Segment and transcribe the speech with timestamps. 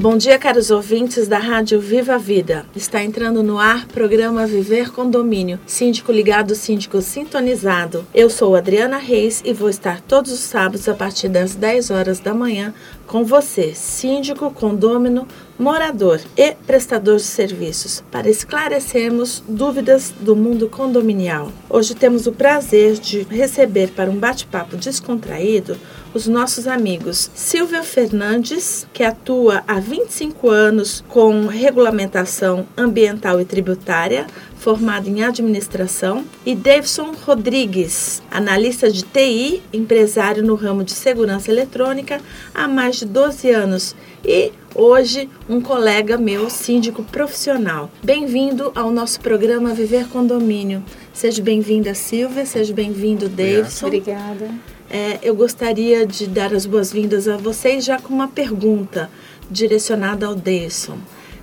[0.00, 2.64] Bom dia, caros ouvintes da Rádio Viva a Vida.
[2.74, 5.60] Está entrando no ar programa Viver Condomínio.
[5.66, 8.06] Síndico ligado, síndico sintonizado.
[8.14, 12.18] Eu sou Adriana Reis e vou estar todos os sábados a partir das 10 horas
[12.18, 12.72] da manhã
[13.10, 15.26] com você, síndico, condômino,
[15.58, 21.50] morador e prestador de serviços, para esclarecermos dúvidas do mundo condominial.
[21.68, 25.76] Hoje temos o prazer de receber para um bate-papo descontraído
[26.14, 34.26] os nossos amigos Silvia Fernandes, que atua há 25 anos com regulamentação ambiental e tributária,
[34.60, 42.20] formado em administração, e Davidson Rodrigues, analista de TI, empresário no ramo de segurança eletrônica
[42.54, 47.90] há mais de 12 anos e hoje um colega meu, síndico profissional.
[48.02, 50.84] Bem-vindo ao nosso programa Viver Condomínio.
[51.10, 53.86] Seja bem-vinda, Silvia, seja bem-vindo, Davidson.
[53.86, 54.50] Obrigada.
[54.90, 59.10] É, eu gostaria de dar as boas-vindas a vocês já com uma pergunta
[59.50, 60.98] direcionada ao Davidson.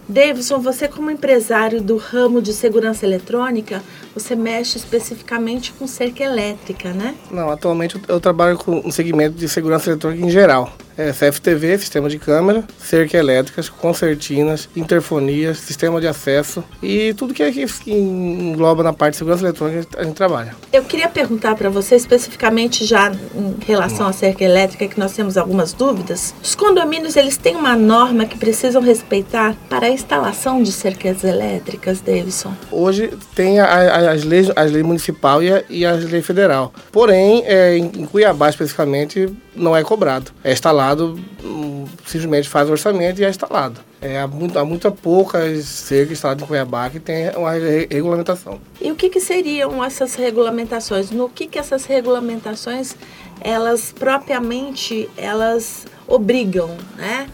[0.09, 3.83] Davidson, você como empresário do ramo de segurança eletrônica,
[4.19, 7.15] você mexe especificamente com cerca elétrica, né?
[7.29, 10.73] Não, atualmente eu trabalho com um segmento de segurança eletrônica em geral.
[10.97, 17.43] É CFTV, sistema de câmera, cerca elétricas, concertinas, interfonias, sistema de acesso e tudo que,
[17.43, 20.55] é que engloba na parte de segurança eletrônica a gente trabalha.
[20.73, 25.37] Eu queria perguntar para você especificamente já em relação à cerca elétrica, que nós temos
[25.37, 26.33] algumas dúvidas.
[26.41, 32.01] Os condomínios, eles têm uma norma que precisam respeitar para a instalação de cercas elétricas,
[32.01, 32.55] Davidson?
[32.71, 36.73] Hoje tem a, a, as, leis, as leis municipal e, a, e as leis federal.
[36.91, 40.31] Porém, é, em Cuiabá especificamente, não é cobrado.
[40.43, 43.81] É instalado, hum, simplesmente faz o orçamento e é instalado.
[44.01, 48.59] É, há, muito, há muita poucas cercas instaladas em Cuiabá que tem uma regulamentação.
[48.79, 51.09] E o que, que seriam essas regulamentações?
[51.09, 52.95] No que, que essas regulamentações,
[53.41, 57.27] elas propriamente, elas obrigam, né?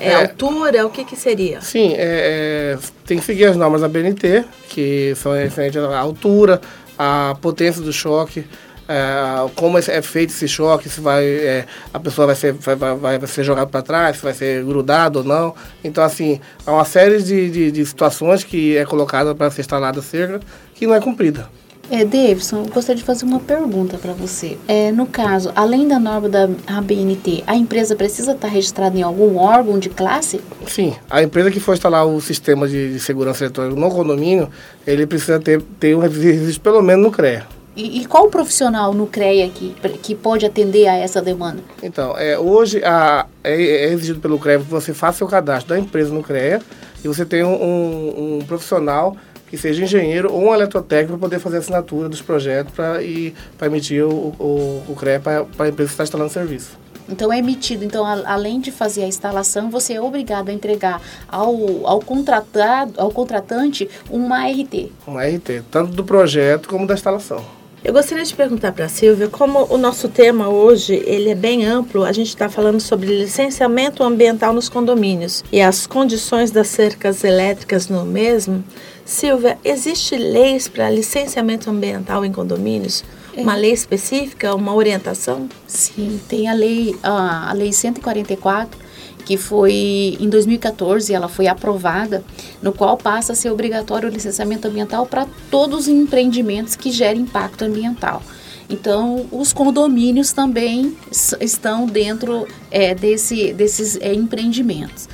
[0.00, 1.60] É, é, altura, o que, que seria?
[1.60, 6.60] Sim, é, é, tem que seguir as normas da BNT, que são referentes à altura,
[6.98, 8.44] à potência do choque,
[8.88, 12.96] é, como é feito esse choque, se vai, é, a pessoa vai ser, vai, vai,
[12.96, 15.54] vai ser jogada para trás, se vai ser grudado ou não.
[15.84, 20.00] Então, assim, há uma série de, de, de situações que é colocada para ser instalada
[20.02, 20.40] cerca
[20.74, 21.48] que não é cumprida.
[21.90, 24.56] É, Davidson, gostaria de fazer uma pergunta para você.
[24.68, 29.36] É, no caso, além da norma da ABNT, a empresa precisa estar registrada em algum
[29.36, 30.40] órgão de classe?
[30.68, 34.48] Sim, a empresa que for instalar o sistema de, de segurança eletrônica no condomínio,
[34.86, 37.44] ele precisa ter, ter um registro pelo menos no CREA.
[37.74, 41.62] E, e, qual profissional no CREA que, que pode atender a essa demanda?
[41.82, 45.80] Então, é, hoje a, é, é exigido pelo CREA que você faça o cadastro da
[45.80, 46.60] empresa no CREA
[47.02, 49.16] e você tem um, um, um profissional
[49.50, 53.34] que seja engenheiro ou um eletrotécnico para poder fazer a assinatura dos projetos pra, e
[53.58, 56.78] para emitir o, o, o CREA para a empresa que está instalando o serviço.
[57.08, 57.84] Então é emitido.
[57.84, 62.92] Então, a, além de fazer a instalação, você é obrigado a entregar ao, ao, contratado,
[62.96, 64.92] ao contratante uma RT.
[65.06, 67.44] Uma RT, tanto do projeto como da instalação.
[67.82, 71.64] Eu gostaria de perguntar para a Silvia, como o nosso tema hoje ele é bem
[71.64, 77.24] amplo, a gente está falando sobre licenciamento ambiental nos condomínios e as condições das cercas
[77.24, 78.62] elétricas no mesmo.
[79.02, 83.02] Silvia, existe leis para licenciamento ambiental em condomínios?
[83.34, 83.40] É.
[83.40, 85.48] Uma lei específica, uma orientação?
[85.66, 88.89] Sim, tem a lei, a, a lei 144
[89.20, 92.24] que foi em 2014, ela foi aprovada,
[92.62, 97.22] no qual passa a ser obrigatório o licenciamento ambiental para todos os empreendimentos que gerem
[97.22, 98.22] impacto ambiental.
[98.68, 100.96] Então, os condomínios também
[101.40, 105.08] estão dentro é, desse, desses é, empreendimentos.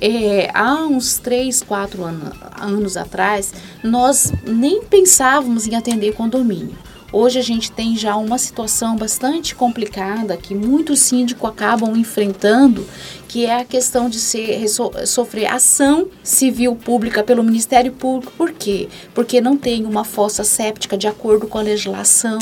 [0.00, 3.52] É, há uns 3, 4 anos, anos atrás,
[3.82, 6.78] nós nem pensávamos em atender condomínio.
[7.12, 12.86] Hoje a gente tem já uma situação bastante complicada que muitos síndicos acabam enfrentando,
[13.30, 14.66] que é a questão de ser,
[15.06, 18.32] sofrer ação civil pública pelo Ministério Público.
[18.36, 18.88] Por quê?
[19.14, 22.40] Porque não tem uma fossa séptica de acordo com a legislação,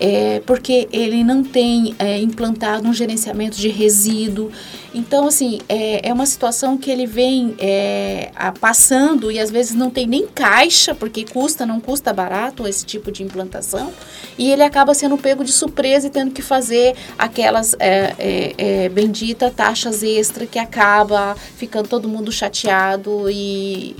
[0.00, 4.50] é, porque ele não tem é, implantado um gerenciamento de resíduo.
[4.92, 9.74] Então, assim, é, é uma situação que ele vem é, a, passando e às vezes
[9.74, 13.92] não tem nem caixa, porque custa, não custa barato esse tipo de implantação,
[14.38, 18.54] e ele acaba sendo pego de surpresa e tendo que fazer aquelas é, é,
[18.84, 23.94] é bendita taxas extra que acaba ficando todo mundo chateado e,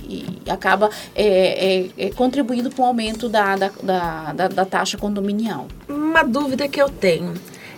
[0.45, 3.71] e acaba é, é, contribuindo para o aumento da, da,
[4.33, 5.67] da, da taxa condominial.
[5.87, 7.33] Uma dúvida que eu tenho.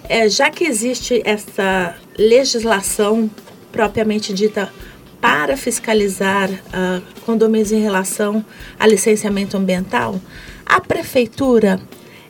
[0.07, 3.29] É, já que existe essa legislação
[3.71, 4.71] propriamente dita
[5.19, 8.45] para fiscalizar uh, condomínios em relação
[8.79, 10.21] a licenciamento ambiental,
[10.65, 11.81] a prefeitura,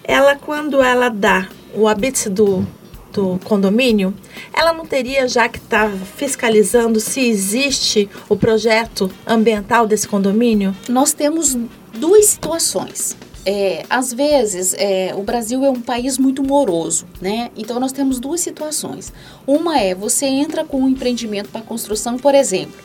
[0.04, 2.66] ela quando ela dá o habite do,
[3.14, 4.14] do condomínio,
[4.54, 10.76] ela não teria já que estar tá fiscalizando se existe o projeto ambiental desse condomínio?
[10.90, 11.58] Nós temos
[11.94, 13.16] duas situações.
[13.46, 17.50] É, às vezes, é, o Brasil é um país muito moroso, né?
[17.56, 19.14] Então, nós temos duas situações.
[19.46, 22.76] Uma é, você entra com um empreendimento para construção, por exemplo,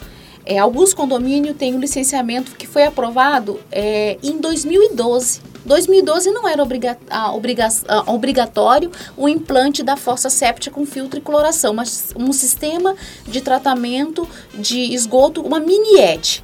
[0.45, 5.41] é, alguns condomínios têm um licenciamento que foi aprovado é, em 2012.
[5.65, 6.99] 2012 não era obriga
[7.33, 7.69] obriga
[8.07, 12.95] obrigatório o implante da fossa séptica com filtro e cloração, mas um sistema
[13.27, 16.43] de tratamento de esgoto, uma mini ET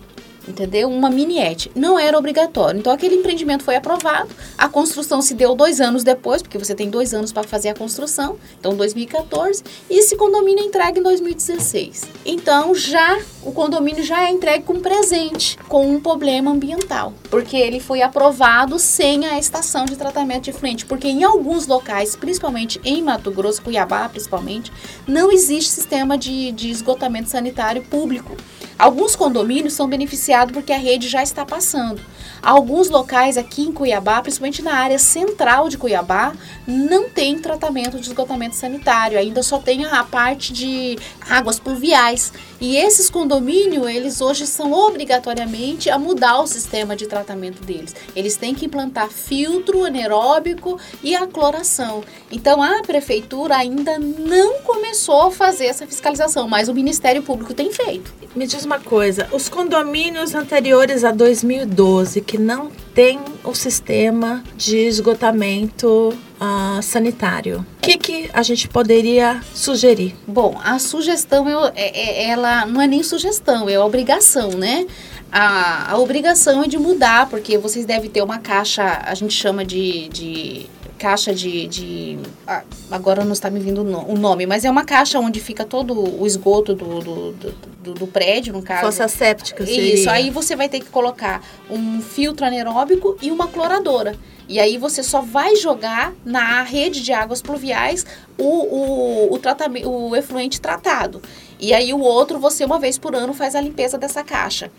[0.48, 0.88] entendeu?
[0.88, 1.70] Uma miniete.
[1.74, 2.78] Não era obrigatório.
[2.78, 6.88] Então, aquele empreendimento foi aprovado, a construção se deu dois anos depois, porque você tem
[6.88, 12.04] dois anos para fazer a construção, então 2014, e esse condomínio é entregue em 2016.
[12.24, 17.78] Então, já o condomínio já é entregue com presente, com um problema ambiental, porque ele
[17.78, 23.02] foi aprovado sem a estação de tratamento de frente, porque em alguns locais, principalmente em
[23.02, 24.72] Mato Grosso, Cuiabá principalmente,
[25.06, 28.36] não existe sistema de, de esgotamento sanitário público.
[28.78, 32.00] Alguns condomínios são beneficiados porque a rede já está passando.
[32.40, 36.32] Alguns locais aqui em Cuiabá, principalmente na área central de Cuiabá,
[36.64, 40.96] não tem tratamento de esgotamento sanitário, ainda só tem a parte de
[41.28, 42.32] águas pluviais.
[42.60, 47.94] E esses condomínios, eles hoje são obrigatoriamente a mudar o sistema de tratamento deles.
[48.16, 52.02] Eles têm que implantar filtro anaeróbico e a cloração.
[52.32, 57.72] Então a prefeitura ainda não começou a fazer essa fiscalização, mas o Ministério Público tem
[57.72, 58.12] feito.
[58.34, 64.78] Me diz uma coisa, os condomínios anteriores a 2012 que não tem o sistema de
[64.78, 67.66] esgotamento uh, sanitário.
[67.78, 70.14] O que, que a gente poderia sugerir?
[70.26, 74.86] Bom, a sugestão eu, é, é, ela não é nem sugestão, é obrigação, né?
[75.30, 79.64] A, a obrigação é de mudar, porque vocês devem ter uma caixa, a gente chama
[79.64, 80.66] de, de
[80.98, 81.66] caixa de.
[81.66, 85.64] de ah, agora não está me vindo o nome, mas é uma caixa onde fica
[85.64, 88.82] todo o esgoto do, do, do, do prédio, no caso.
[88.82, 89.94] Fossa séptica, seria.
[89.94, 94.16] Isso, aí você vai ter que colocar um filtro anaeróbico e uma cloradora.
[94.48, 98.06] E aí você só vai jogar na rede de águas pluviais
[98.38, 101.20] o, o, o, tratamento, o efluente tratado.
[101.60, 104.70] E aí o outro, você uma vez por ano faz a limpeza dessa caixa.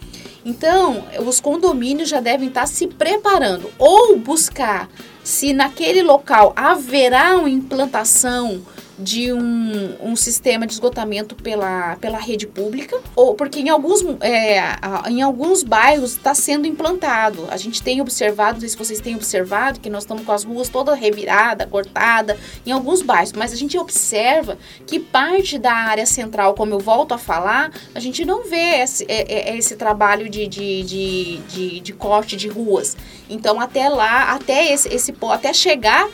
[0.46, 4.90] Então, os condomínios já devem estar se preparando ou buscar
[5.24, 8.62] se naquele local haverá uma implantação
[9.00, 14.62] de um, um sistema de esgotamento pela, pela rede pública, ou porque em alguns, é,
[15.08, 17.48] em alguns bairros está sendo implantado.
[17.50, 20.44] A gente tem observado, não sei se vocês têm observado, que nós estamos com as
[20.44, 26.06] ruas toda revirada, cortada, em alguns bairros, mas a gente observa que parte da área
[26.06, 30.30] central, como eu volto a falar, a gente não vê esse, é, é, esse trabalho
[30.30, 32.98] de, de, de, de, de corte de ruas.
[33.30, 36.10] Então, até lá, até esse, esse até chegar,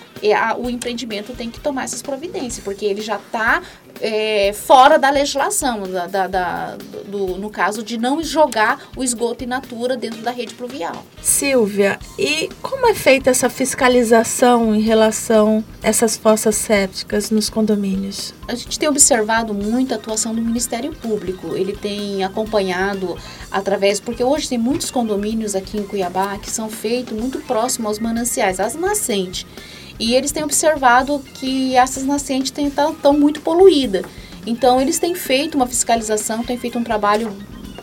[0.58, 3.62] o empreendimento tem que tomar essas providências, porque ele já está
[4.02, 9.46] é, fora da legislação, da, da, da do, no caso de não jogar o esgoto
[9.46, 11.06] in natura dentro da rede pluvial.
[11.22, 18.34] Silvia, e como é feita essa fiscalização em relação a essas fossas sépticas nos condomínios?
[18.46, 21.56] A gente tem observado muito a atuação do Ministério Público.
[21.56, 23.18] Ele tem acompanhado
[23.50, 28.00] através, porque hoje tem muitos condomínios aqui em Cuiabá que são feitos muito próximos aos
[28.00, 29.46] mananciais, às nascentes.
[30.00, 34.06] E eles têm observado que essas nascentes estão muito poluídas.
[34.46, 37.36] Então, eles têm feito uma fiscalização, têm feito um trabalho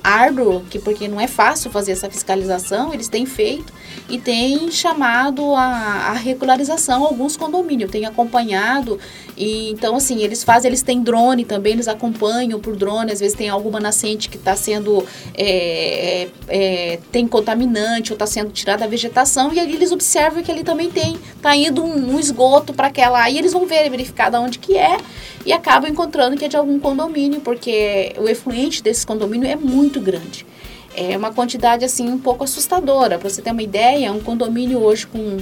[0.03, 3.73] árduo, que, porque não é fácil fazer essa fiscalização, eles têm feito.
[4.09, 5.63] e tem chamado a,
[6.09, 7.91] a regularização alguns condomínios.
[7.91, 8.99] Tem acompanhado
[9.37, 13.13] e então assim eles fazem, eles têm drone também, eles acompanham por drone.
[13.13, 15.05] Às vezes tem alguma nascente que está sendo
[15.35, 20.51] é, é, tem contaminante ou está sendo tirada a vegetação e ali eles observam que
[20.51, 24.31] ali também tem tá indo um, um esgoto para aquela aí eles vão ver verificar
[24.31, 24.99] de onde que é
[25.45, 30.01] e acabam encontrando que é de algum condomínio porque o efluente desse condomínio é muito
[30.01, 30.47] grande.
[30.95, 33.19] É uma quantidade assim um pouco assustadora.
[33.19, 35.39] Para você ter uma ideia, um condomínio hoje com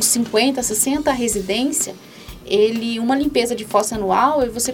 [0.00, 1.94] 50, 60 residência,
[2.46, 4.72] ele uma limpeza de fossa anual você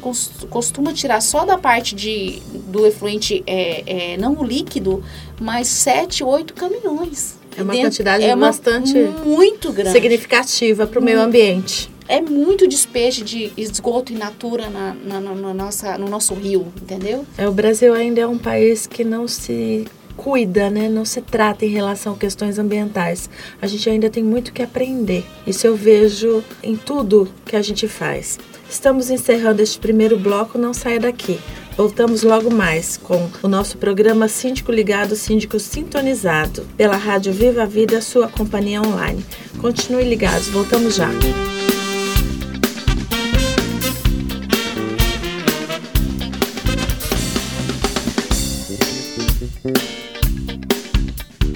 [0.50, 5.02] costuma tirar só da parte de, do efluente é, é, não o líquido,
[5.40, 7.40] mas 7, 8 caminhões.
[7.56, 9.92] É uma quantidade é uma, bastante muito grande.
[9.92, 11.91] significativa para o meio ambiente.
[12.12, 17.24] É muito despejo de esgoto in natura na, na, na, nossa, no nosso rio, entendeu?
[17.38, 20.90] É, o Brasil ainda é um país que não se cuida, né?
[20.90, 23.30] Não se trata em relação a questões ambientais.
[23.62, 25.24] A gente ainda tem muito que aprender.
[25.46, 28.38] Isso eu vejo em tudo que a gente faz.
[28.68, 31.40] Estamos encerrando este primeiro bloco, não saia daqui.
[31.78, 37.66] Voltamos logo mais com o nosso programa Síndico Ligado, Síndico Sintonizado, pela Rádio Viva a
[37.66, 39.24] Vida, sua companhia online.
[39.58, 41.08] Continue ligados, voltamos já.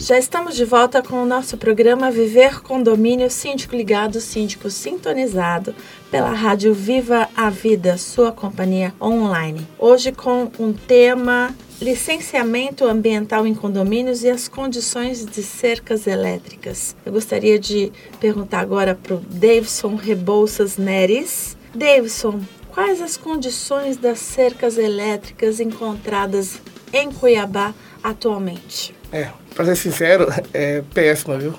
[0.06, 5.74] Já estamos de volta com o nosso programa Viver Condomínio Síndico Ligado, Síndico Sintonizado
[6.12, 9.66] pela Rádio Viva a Vida, sua companhia online.
[9.76, 16.94] Hoje com um tema licenciamento ambiental em condomínios e as condições de cercas elétricas.
[17.04, 21.56] Eu gostaria de perguntar agora para o Davidson Rebouças Neres.
[21.74, 26.60] Davidson, quais as condições das cercas elétricas encontradas
[26.92, 28.94] em Cuiabá atualmente?
[29.10, 31.54] É, para ser sincero, é péssima, viu?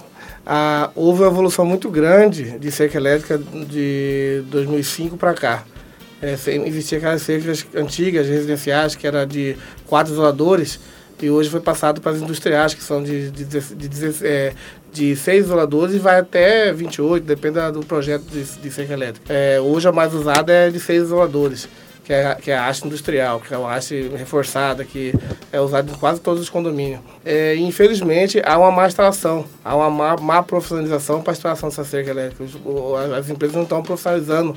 [0.45, 5.65] Ah, houve uma evolução muito grande de cerca elétrica de 2005 para cá.
[6.21, 6.33] É,
[6.65, 10.79] existia aquelas cercas antigas, residenciais, que era de quatro isoladores,
[11.21, 14.53] e hoje foi passado para as industriais, que são de, de, de, de, é,
[14.93, 19.33] de seis isoladores e vai até 28, depende do projeto de, de cerca elétrica.
[19.33, 21.67] É, hoje a mais usada é de seis isoladores
[22.07, 25.13] que é, que é a haste industrial, que é uma haste reforçada, que
[25.51, 27.01] é usada em quase todos os condomínios.
[27.25, 31.83] É, infelizmente, há uma má instalação, há uma má, má profissionalização para a instalação dessa
[31.83, 32.45] cerca elétrica.
[33.19, 34.55] As empresas não estão profissionalizando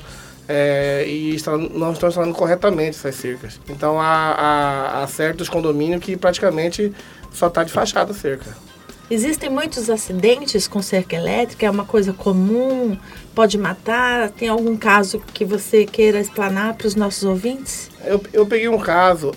[0.49, 1.37] é, e
[1.75, 3.61] não estão instalando corretamente essas cercas.
[3.69, 6.93] Então, há, há, há certos condomínios que praticamente
[7.33, 8.70] só está de fachada a cerca.
[9.11, 12.97] Existem muitos acidentes com cerca elétrica, é uma coisa comum,
[13.35, 14.31] pode matar?
[14.31, 17.91] Tem algum caso que você queira explanar para os nossos ouvintes?
[18.05, 19.33] Eu, eu peguei um caso,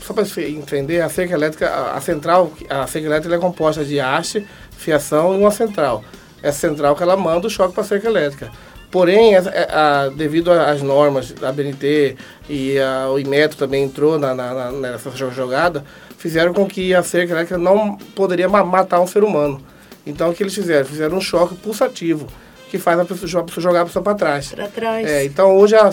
[0.00, 4.00] só para entender, a cerca elétrica, a, a, central, a cerca elétrica é composta de
[4.00, 6.02] haste, fiação e uma central.
[6.42, 8.50] Essa central que ela manda o choque para a cerca elétrica.
[8.90, 12.16] Porém, a, a, devido às normas da BNT
[12.48, 12.76] e
[13.12, 15.84] o Inmetro também entrou na, na, nessa jogada,
[16.18, 19.62] fizeram com que a cerca elétrica não poderia matar um ser humano.
[20.04, 20.84] Então o que eles fizeram?
[20.84, 22.26] Fizeram um choque pulsativo,
[22.70, 24.50] que faz a pessoa, a pessoa jogar a pessoa para trás.
[24.50, 25.06] Para trás.
[25.06, 25.88] É, então hoje a,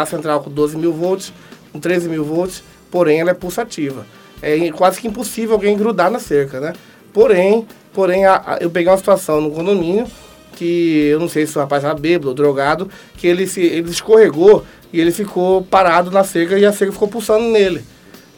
[0.00, 1.32] a central com 12 mil volts,
[1.72, 4.06] com 13 mil volts, porém ela é pulsativa.
[4.40, 6.72] É quase que impossível alguém grudar na cerca, né?
[7.12, 10.06] Porém, porém a, a, eu peguei uma situação no condomínio
[10.54, 13.90] que eu não sei se o rapaz era bêbado ou drogado, que ele, se, ele
[13.90, 17.84] escorregou e ele ficou parado na cerca e a cerca ficou pulsando nele.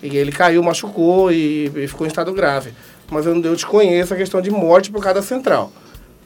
[0.07, 2.73] E ele caiu, machucou e, e ficou em estado grave.
[3.11, 5.73] Mas eu, eu desconheço a questão de morte por causa central.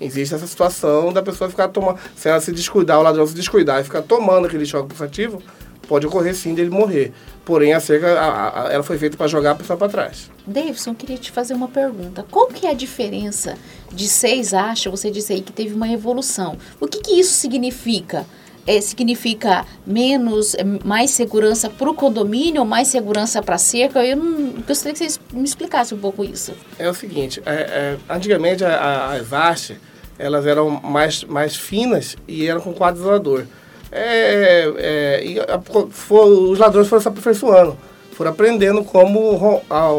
[0.00, 1.98] Existe essa situação da pessoa ficar tomando.
[2.16, 5.42] Se ela se descuidar, o ladrão se descuidar e ficar tomando aquele choque pulsativo,
[5.86, 7.12] pode ocorrer sim dele morrer.
[7.44, 10.30] Porém, a cerca a, a, ela foi feita para jogar a pessoa para trás.
[10.46, 12.24] Davidson, queria te fazer uma pergunta.
[12.30, 13.56] Qual que é a diferença
[13.92, 14.90] de seis achas?
[14.90, 16.56] Você disse aí que teve uma evolução.
[16.80, 18.24] O que, que isso significa?
[18.70, 24.04] É, significa menos, é, mais segurança para o condomínio mais segurança para a cerca?
[24.04, 26.52] Eu não, gostaria que vocês me explicassem um pouco isso.
[26.78, 29.76] É o seguinte, é, é, antigamente as hastes,
[30.18, 33.44] elas eram mais, mais finas e eram com quadro isolador.
[33.90, 35.60] É, é, e a,
[35.90, 37.76] for, os ladrões foram se aperfeiçoando,
[38.12, 39.32] foram aprendendo como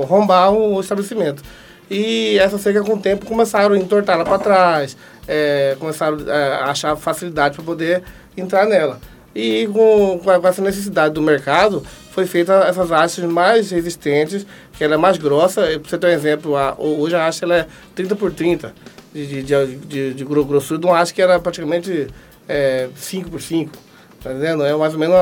[0.07, 1.43] rombar o estabelecimento.
[1.89, 4.95] E essa cerca, com o tempo, começaram a entortar ela para trás,
[5.27, 8.01] é, começaram a achar facilidade para poder
[8.41, 8.99] entrar nela.
[9.33, 14.45] E com, com essa necessidade do mercado, foi feita essas hastes mais resistentes,
[14.77, 15.61] que ela é mais grossa.
[15.61, 18.73] Para você ter um exemplo, a, hoje a haste ela é 30 por 30
[19.13, 22.07] de, de, de, de grossura de uma haste que era praticamente
[22.47, 23.91] é, 5 por 5
[24.23, 24.63] Tá entendendo?
[24.63, 25.17] É mais ou menos,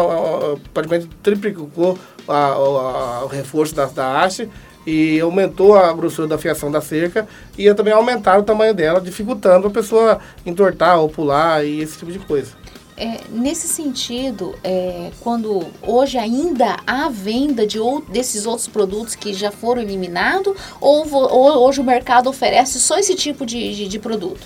[0.73, 1.97] praticamente triplicou
[2.27, 4.49] a, a, o reforço da, da haste
[4.85, 7.25] e aumentou a grossura da fiação da cerca
[7.57, 12.11] e também aumentaram o tamanho dela, dificultando a pessoa entortar ou pular e esse tipo
[12.11, 12.51] de coisa.
[12.99, 19.33] É, nesse sentido, é, quando hoje ainda há venda de ou, desses outros produtos que
[19.33, 23.99] já foram eliminados, ou, ou, hoje o mercado oferece só esse tipo de, de, de
[23.99, 24.41] produto?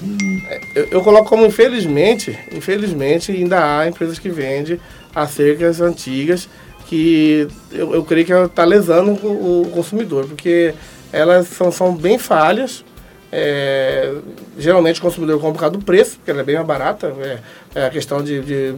[0.47, 4.79] É, eu, eu, coloco como infelizmente, infelizmente ainda há empresas que vendem
[5.15, 6.47] as cercas antigas
[6.87, 10.75] que eu, eu creio que está lesando o, o, consumidor, porque
[11.11, 12.85] elas são, são bem falhas.
[13.35, 14.13] É,
[14.59, 17.07] geralmente o consumidor compra por causa do preço, porque ela é bem mais barata.
[17.19, 17.39] É,
[17.79, 18.75] é a questão de, de,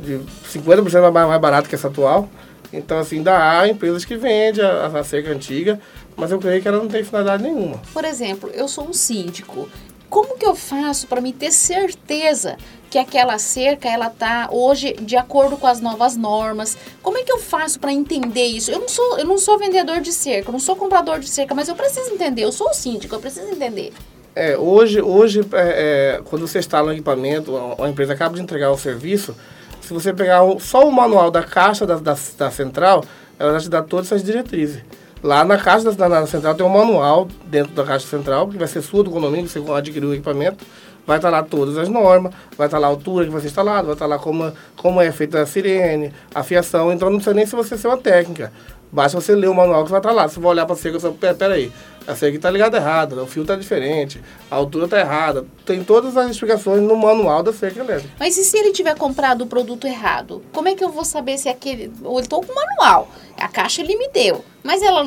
[0.00, 2.26] de 50% mais, mais barata que essa atual.
[2.72, 5.78] Então, assim, ainda há empresas que vendem a, a cerca antiga,
[6.16, 7.78] mas eu creio que ela não tem finalidade nenhuma.
[7.92, 9.68] Por exemplo, eu sou um síndico.
[10.08, 12.56] Como que eu faço para me ter certeza
[12.90, 16.76] que aquela cerca ela tá hoje de acordo com as novas normas.
[17.00, 18.70] Como é que eu faço para entender isso?
[18.72, 21.54] Eu não sou eu não sou vendedor de cerca, eu não sou comprador de cerca,
[21.54, 22.42] mas eu preciso entender.
[22.42, 23.92] Eu sou o síndico, eu preciso entender.
[24.34, 28.70] É, hoje, hoje é, é, quando você instala um equipamento, a, empresa acaba de entregar
[28.70, 29.36] o serviço,
[29.80, 33.04] se você pegar só o manual da caixa da, da, da, central,
[33.38, 34.82] ela já te dá todas essas diretrizes.
[35.22, 38.68] Lá na caixa da, da, central tem um manual dentro da caixa central, que vai
[38.68, 40.64] ser sua do condomínio, você adquiriu o equipamento
[41.10, 43.86] vai estar lá todas as normas, vai estar lá a altura que vai ser instalado,
[43.86, 47.44] vai estar lá como, como é feita a sirene, a fiação, então não precisa nem
[47.44, 48.52] se você ser uma técnica.
[48.92, 50.28] Basta você ler o manual que vai estar lá.
[50.28, 51.72] Você vai olhar para a cerca você pera, pera aí,
[52.06, 55.44] a cerca está ligada errada, o fio está diferente, a altura está errada.
[55.66, 58.14] Tem todas as explicações no manual da cerca elétrica.
[58.16, 60.44] Mas e se ele tiver comprado o produto errado?
[60.52, 61.92] Como é que eu vou saber se aquele...
[62.04, 65.04] Ou ele estou com o manual, a caixa ele me deu, mas ela,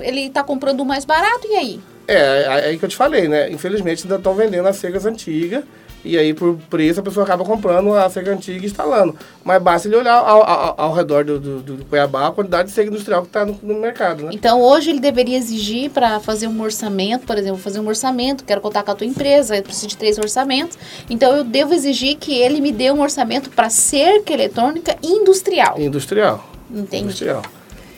[0.00, 1.93] ele está comprando o mais barato, e aí?
[2.06, 3.50] É, é, aí que eu te falei, né?
[3.50, 5.64] Infelizmente ainda estão vendendo as cegas antigas.
[6.04, 9.16] E aí, por preço, a pessoa acaba comprando a cega antiga e instalando.
[9.42, 12.74] Mas basta ele olhar ao, ao, ao redor do, do, do, Cuiabá a quantidade de
[12.74, 14.30] cega industrial que está no, no, mercado, né?
[14.34, 18.60] Então, hoje ele deveria exigir para fazer um orçamento, por exemplo, fazer um orçamento, quero
[18.60, 20.76] contar com a tua empresa, eu preciso de três orçamentos.
[21.08, 25.80] Então, eu devo exigir que ele me dê um orçamento para cerca eletrônica industrial.
[25.80, 26.46] Industrial.
[26.70, 27.04] Entendi.
[27.04, 27.42] Industrial.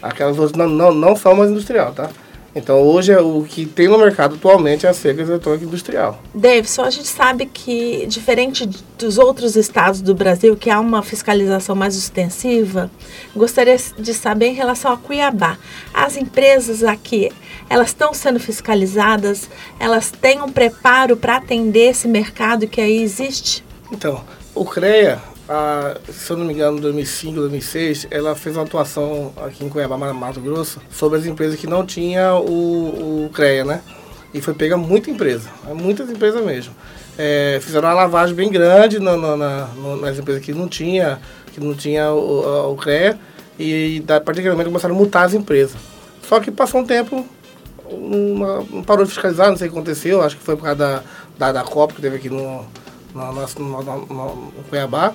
[0.00, 2.08] Aquelas outras não, não, não são mais industrial, tá?
[2.56, 6.18] Então hoje é o que tem no mercado atualmente é a cerca eletrônica industrial.
[6.34, 8.66] Davidson, a gente sabe que diferente
[8.98, 12.90] dos outros estados do Brasil que há uma fiscalização mais extensiva,
[13.34, 15.58] gostaria de saber em relação a Cuiabá.
[15.92, 17.30] As empresas aqui,
[17.68, 19.50] elas estão sendo fiscalizadas?
[19.78, 23.62] Elas têm um preparo para atender esse mercado que aí existe?
[23.92, 28.64] Então, o CREA a, se eu não me engano, em 2005, 2006, ela fez uma
[28.64, 33.64] atuação aqui em Cuiabá, Mato Grosso, sobre as empresas que não tinham o, o CREA,
[33.64, 33.82] né?
[34.34, 36.74] E foi pega muita empresa, muitas empresas mesmo.
[37.16, 39.66] É, fizeram uma lavagem bem grande na, na, na,
[40.00, 41.20] nas empresas que não tinha,
[41.52, 43.18] que não tinha o, o CREA
[43.58, 45.76] e, e particularmente começaram a multar as empresas.
[46.22, 47.24] Só que passou um tempo,
[47.90, 51.02] não parou de fiscalizar, não sei o que aconteceu, acho que foi por causa da,
[51.38, 52.66] da, da Copa que teve aqui no,
[53.14, 55.14] no, no, no, no Cuiabá.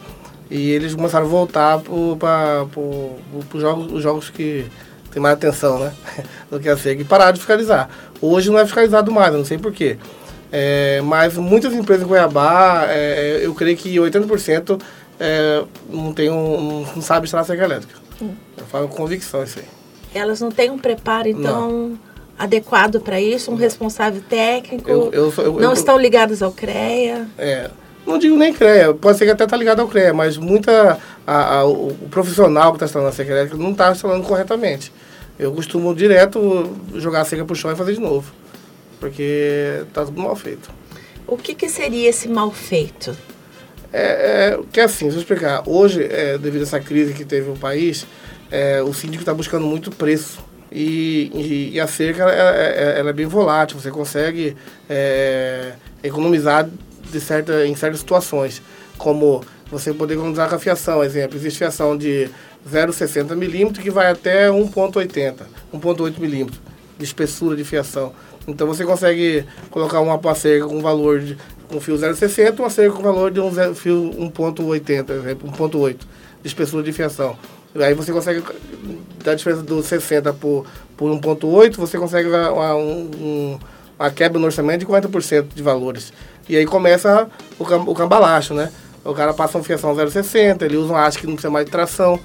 [0.51, 2.67] E eles começaram a voltar para
[3.53, 4.65] os jogos, os jogos que
[5.09, 5.93] tem mais atenção, né?
[6.51, 7.01] Do que a SEGA.
[7.01, 7.89] E pararam de fiscalizar.
[8.21, 9.97] Hoje não é fiscalizado mais, eu não sei porquê.
[10.51, 14.81] É, mas muitas empresas em Cuiabá, é, eu creio que 80%
[15.17, 17.97] é, não, tem um, não sabe instalar cerca elétrica.
[18.21, 18.33] Hum.
[18.57, 19.65] Eu falo com convicção isso aí.
[20.13, 21.99] Elas não têm um preparo, então, não.
[22.37, 23.49] adequado para isso?
[23.49, 24.89] Um responsável técnico?
[24.89, 27.25] Eu, eu, eu, não estão ligados ao CREA?
[27.37, 27.71] É,
[28.05, 31.55] não digo nem CREA, pode ser que até está ligado ao CREA, mas muita, a,
[31.57, 34.91] a, o, o, profissional que está instalando a cerca elétrica não está instalando corretamente.
[35.37, 38.31] Eu costumo direto jogar a cerca para o chão e fazer de novo,
[38.99, 40.69] porque está tudo mal feito.
[41.27, 43.15] O que, que seria esse mal feito?
[43.93, 45.63] É, é, que é assim, deixa eu explicar.
[45.65, 48.05] Hoje, é, devido a essa crise que teve o país,
[48.49, 50.39] é, o síndico está buscando muito preço.
[50.71, 54.55] E, e, e a cerca ela, ela, ela, é bem volátil, você consegue
[54.89, 56.69] é, economizar
[57.09, 58.61] de certa, em certas situações,
[58.97, 61.03] como você poder economizar com a fiação.
[61.03, 62.29] Exemplo, existe fiação de
[62.69, 65.35] 0,60 milímetros que vai até 1,80,
[65.73, 66.59] 1,8 milímetros
[66.97, 68.13] de espessura de fiação.
[68.47, 71.37] Então você consegue colocar uma cerca com valor de
[71.71, 75.95] um fio 0,60 uma cerca com valor de um fio 1,80, exemplo, 1,8
[76.41, 77.37] de espessura de fiação.
[77.75, 78.43] Aí você consegue,
[79.23, 80.65] da diferença do 60 por,
[80.97, 83.57] por 1,8, você consegue uma, um,
[83.97, 86.11] uma quebra no orçamento de 40% de valores.
[86.51, 88.69] E aí começa o, cam o cambalacho, né?
[89.05, 91.71] O cara passa uma fiação 0,60, ele usa uma haste que não precisa mais de
[91.71, 92.19] tração.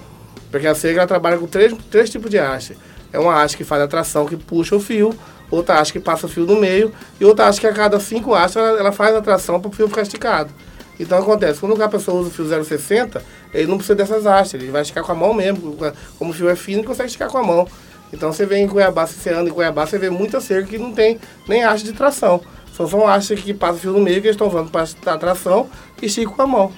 [0.50, 2.76] Porque a Sega trabalha com três, três tipos de haste.
[3.12, 5.14] É uma haste que faz a tração, que puxa o fio,
[5.48, 8.34] outra haste que passa o fio no meio, e outra haste que a cada cinco
[8.34, 10.50] hastes ela, ela faz a tração para o fio ficar esticado.
[10.98, 13.22] Então acontece, quando a pessoa usa o fio 0,60,
[13.54, 15.76] ele não precisa dessas hastes, ele vai esticar com a mão mesmo.
[16.18, 17.68] Como o fio é fino, ele consegue esticar com a mão.
[18.12, 20.78] Então você vê em Cuiabá, se você anda em Cuiabá, você vê muita cerca que
[20.78, 22.40] não tem nem haste de tração.
[22.76, 25.68] Só são hastes que passam fio no meio que eles estão usando para tração
[26.00, 26.72] e esticam com a mão.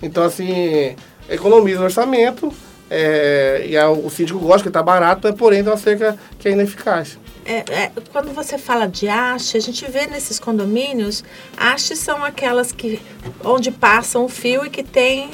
[0.00, 0.94] Então, assim,
[1.28, 2.52] economiza o orçamento
[2.88, 6.48] é, e a, o síndico gosta que está barato, mas porém tem uma cerca que
[6.48, 7.18] é ineficaz.
[7.44, 11.24] É, é, quando você fala de haste, a gente vê nesses condomínios,
[11.56, 13.02] hastes são aquelas que
[13.42, 15.30] onde passam o fio e que tem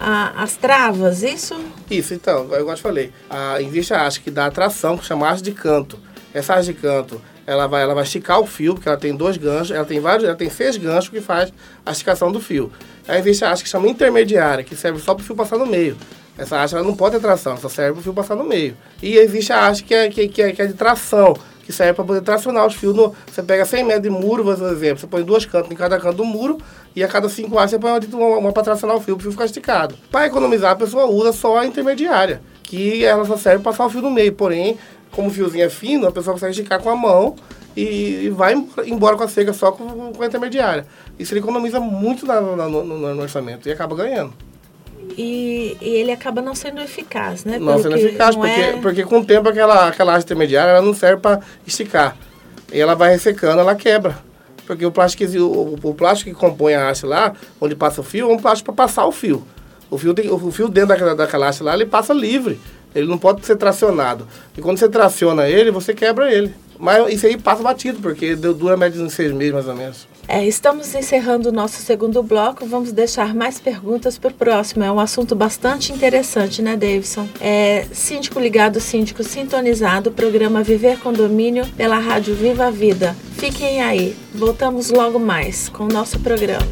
[0.00, 1.54] as travas, isso?
[1.90, 3.12] Isso, então, eu te falei.
[3.28, 5.98] A, existe a haste que dá atração, que chama haste de canto.
[6.32, 9.36] Essa haste de canto, ela vai, ela vai esticar o fio, porque ela tem dois
[9.36, 11.52] ganchos, ela tem vários, ela tem seis ganchos que faz
[11.84, 12.70] a esticação do fio.
[13.08, 15.66] Aí existe a haste que chama intermediária, que serve só para o fio passar no
[15.66, 15.96] meio.
[16.38, 18.76] Essa haste ela não pode ter tração, só serve para o fio passar no meio.
[19.02, 21.94] E existe a haste que é, que, que é, que é de tração, que serve
[21.94, 22.94] para poder tracionar os fios.
[22.94, 25.98] No, você pega 100 metros de muro, por exemplo, você põe duas cantos em cada
[25.98, 26.58] canto do muro
[26.94, 29.22] e a cada 5 hastes você põe uma, uma para tracionar o fio, para o
[29.24, 29.94] fio ficar esticado.
[30.10, 33.90] Para economizar, a pessoa usa só a intermediária, que ela só serve para passar o
[33.90, 34.32] fio no meio.
[34.32, 34.78] Porém,
[35.12, 37.34] como o fiozinho é fino, a pessoa consegue esticar com a mão
[37.76, 38.54] e, e vai
[38.86, 40.86] embora com a seca só com, com a intermediária.
[41.18, 44.32] Isso ele economiza muito na, na, no, no, orçamento e acaba ganhando.
[45.16, 47.58] E, e, ele acaba não sendo eficaz, né?
[47.58, 48.72] Não sendo eficaz, não porque, é...
[48.76, 52.16] porque com o tempo aquela, aquela haste intermediária ela não serve para esticar.
[52.72, 54.18] E ela vai ressecando, ela quebra.
[54.66, 58.30] Porque o plástico, o, o plástico que compõe a haste lá, onde passa o fio,
[58.30, 59.44] é um plástico para passar o fio.
[59.90, 62.60] O fio, tem, o fio dentro daquela, daquela haste lá, ele passa livre.
[62.94, 64.26] Ele não pode ser tracionado.
[64.56, 66.52] E quando você traciona ele, você quebra ele.
[66.80, 70.08] Mas isso aí passa batido, porque dura média de seis meses mais ou menos.
[70.26, 72.64] É, estamos encerrando o nosso segundo bloco.
[72.64, 74.82] Vamos deixar mais perguntas para o próximo.
[74.82, 77.28] É um assunto bastante interessante, né, Davidson?
[77.40, 83.14] É síndico ligado, síndico sintonizado, programa Viver Condomínio pela Rádio Viva a Vida.
[83.36, 84.16] Fiquem aí.
[84.34, 86.66] Voltamos logo mais com o nosso programa.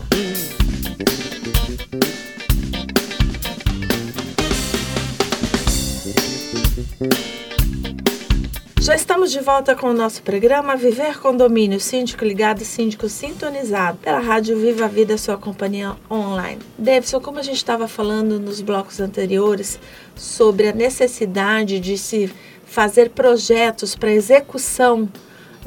[8.89, 14.19] Já estamos de volta com o nosso programa Viver Condomínio, síndico ligado síndico sintonizado pela
[14.19, 16.59] Rádio Viva a Vida, sua companhia online.
[16.79, 19.79] Davidson, como a gente estava falando nos blocos anteriores
[20.17, 22.33] sobre a necessidade de se
[22.65, 25.07] fazer projetos para execução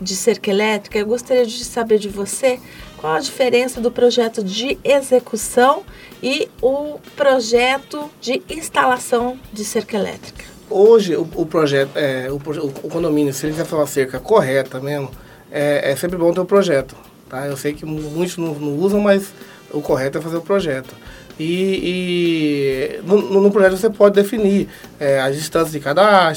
[0.01, 2.59] de cerca elétrica, eu gostaria de saber de você
[2.97, 5.83] qual a diferença do projeto de execução
[6.23, 10.50] e o projeto de instalação de cerca elétrica.
[10.71, 15.11] Hoje, o, o projeto, é, o, o, condomínio, se ele fazer uma cerca correta mesmo,
[15.51, 16.95] é, é, sempre bom ter o um projeto.
[17.29, 17.45] Tá?
[17.45, 19.33] Eu sei que muitos não, não, usam, mas
[19.71, 20.95] o correto é fazer o projeto.
[21.37, 24.67] E, e no, no, projeto você pode definir
[24.99, 26.31] é, as distâncias de cada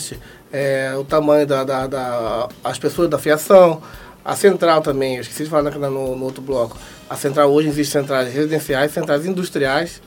[0.53, 3.83] é, o tamanho da, da, da, as pessoas da fiação,
[4.25, 6.79] a central também, eu esqueci de falar no, no outro bloco.
[7.11, 10.01] A central hoje existe centrais residenciais, centrais industriais.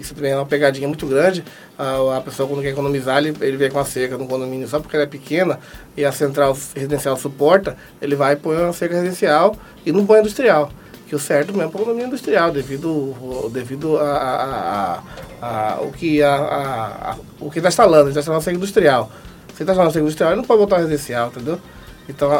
[0.00, 1.44] Isso também é uma pegadinha muito grande.
[1.78, 4.80] A, a pessoa, quando quer economizar, ele, ele vem com a cerca no condomínio só
[4.80, 5.60] porque ela é pequena
[5.94, 10.20] e a central residencial suporta, ele vai e põe uma cerca residencial e não põe
[10.20, 10.72] industrial.
[11.06, 15.02] Que o certo mesmo é o condomínio industrial, devido, devido a, a,
[15.42, 19.12] a, a o que a, o que está instalando, ele está instalando cerca industrial.
[19.54, 21.60] Se está instalando cerca industrial, ele não pode botar residencial, entendeu?
[22.08, 22.30] Então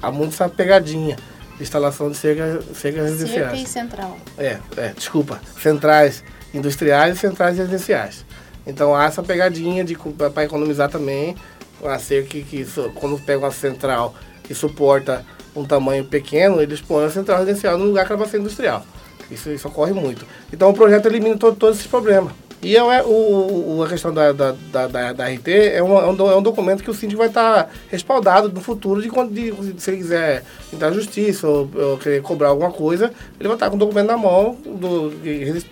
[0.00, 1.16] há muito essa pegadinha
[1.56, 3.50] de instalação de cerca, cerca residenciais.
[3.50, 4.16] Cerca e central.
[4.38, 5.40] É, é, desculpa.
[5.60, 6.22] Centrais
[6.54, 8.24] industriais e centrais residenciais.
[8.66, 9.96] Então há essa pegadinha de
[10.32, 11.36] para economizar também,
[11.84, 17.04] a ser que, que quando pega uma central que suporta um tamanho pequeno, eles põem
[17.04, 18.84] a central residencial no lugar que ela vai ser industrial.
[19.30, 20.26] Isso, isso ocorre muito.
[20.52, 22.32] Então o projeto elimina todo, todos esses problemas.
[22.64, 26.30] E é, o, o, a questão da, da, da, da, RT é um, é, um,
[26.30, 29.90] é um documento que o síndico vai estar respaldado no futuro de quando de, se
[29.90, 33.76] ele quiser entrar na justiça ou, ou, querer cobrar alguma coisa, ele vai estar com
[33.76, 35.12] o documento na mão, do,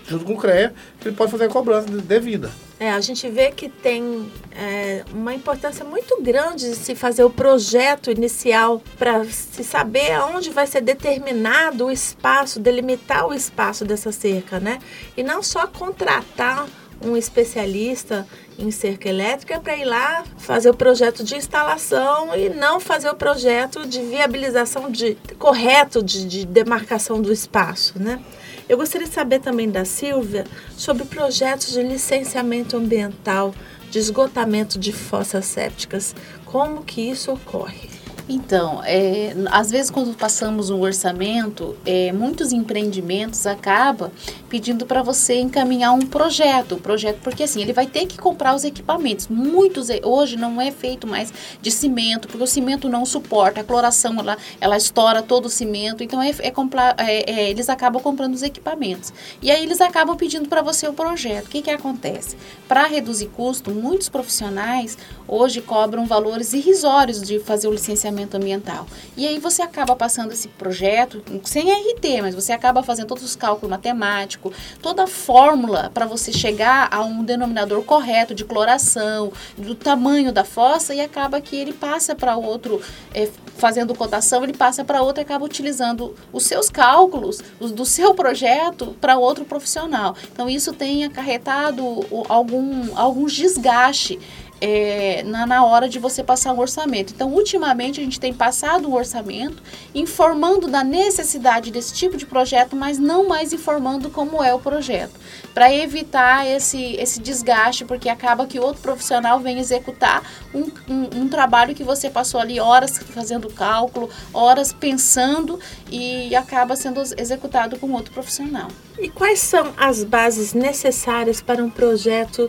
[0.07, 2.51] junto com o CREA, que ele pode fazer a cobrança devida.
[2.79, 7.31] É, a gente vê que tem é, uma importância muito grande de se fazer o
[7.31, 14.11] projeto inicial para se saber aonde vai ser determinado o espaço, delimitar o espaço dessa
[14.11, 14.81] cerca, né?
[15.17, 16.67] E não só contratar
[17.05, 18.27] um especialista
[18.59, 23.15] em cerca elétrica para ir lá fazer o projeto de instalação e não fazer o
[23.15, 28.21] projeto de viabilização de, correto de, de demarcação do espaço, né?
[28.69, 30.45] Eu gostaria de saber também da Silvia
[30.77, 33.55] sobre projetos de licenciamento ambiental,
[33.91, 36.15] de esgotamento de fossas sépticas.
[36.45, 38.02] Como que isso ocorre?
[38.35, 44.11] Então, é, às vezes quando passamos um orçamento, é, muitos empreendimentos acabam
[44.49, 48.55] pedindo para você encaminhar um projeto, um projeto porque assim ele vai ter que comprar
[48.55, 49.29] os equipamentos.
[49.29, 54.19] Muitos hoje não é feito mais de cimento, porque o cimento não suporta a cloração,
[54.19, 56.03] ela, ela estoura todo o cimento.
[56.03, 60.17] Então é, é, comprar, é, é eles acabam comprando os equipamentos e aí eles acabam
[60.17, 61.47] pedindo para você o projeto.
[61.47, 62.35] O que que acontece?
[62.67, 64.97] Para reduzir custo, muitos profissionais
[65.29, 68.87] hoje cobram valores irrisórios de fazer o licenciamento ambiental.
[69.17, 73.37] E aí você acaba passando esse projeto sem RT, mas você acaba fazendo todos os
[73.37, 79.75] cálculos matemáticos, toda a fórmula para você chegar a um denominador correto de cloração, do
[79.75, 82.81] tamanho da fossa e acaba que ele passa para outro,
[83.15, 87.85] é, fazendo cotação, ele passa para outro e acaba utilizando os seus cálculos os, do
[87.85, 90.17] seu projeto para outro profissional.
[90.33, 91.83] Então isso tem acarretado
[92.29, 94.19] algum, algum desgaste
[94.63, 97.13] é, na, na hora de você passar um orçamento.
[97.13, 99.61] Então, ultimamente, a gente tem passado um orçamento
[99.93, 105.19] informando da necessidade desse tipo de projeto, mas não mais informando como é o projeto,
[105.53, 110.23] para evitar esse, esse desgaste, porque acaba que outro profissional vem executar
[110.55, 115.59] um, um, um trabalho que você passou ali horas fazendo cálculo, horas pensando
[115.91, 118.69] e acaba sendo executado com outro profissional.
[118.97, 122.49] E quais são as bases necessárias para um projeto?